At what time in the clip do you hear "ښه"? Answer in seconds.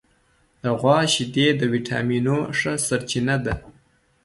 2.57-2.73